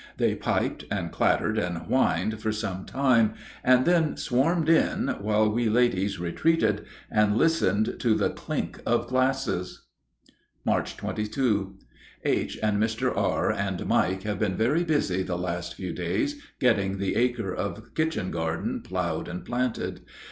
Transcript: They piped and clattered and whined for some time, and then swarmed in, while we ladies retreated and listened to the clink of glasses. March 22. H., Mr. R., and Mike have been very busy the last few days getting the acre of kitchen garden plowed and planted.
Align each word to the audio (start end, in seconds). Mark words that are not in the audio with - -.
They 0.17 0.33
piped 0.33 0.83
and 0.89 1.11
clattered 1.11 1.59
and 1.59 1.77
whined 1.77 2.41
for 2.41 2.51
some 2.51 2.85
time, 2.85 3.35
and 3.63 3.85
then 3.85 4.17
swarmed 4.17 4.67
in, 4.67 5.09
while 5.19 5.47
we 5.47 5.69
ladies 5.69 6.19
retreated 6.19 6.85
and 7.11 7.37
listened 7.37 7.97
to 7.99 8.15
the 8.15 8.31
clink 8.31 8.81
of 8.83 9.05
glasses. 9.05 9.85
March 10.65 10.97
22. 10.97 11.75
H., 12.25 12.57
Mr. 12.63 13.15
R., 13.15 13.51
and 13.51 13.85
Mike 13.85 14.23
have 14.23 14.39
been 14.39 14.57
very 14.57 14.83
busy 14.83 15.21
the 15.21 15.37
last 15.37 15.75
few 15.75 15.93
days 15.93 16.41
getting 16.59 16.97
the 16.97 17.15
acre 17.15 17.53
of 17.53 17.93
kitchen 17.93 18.31
garden 18.31 18.81
plowed 18.81 19.27
and 19.27 19.45
planted. 19.45 20.01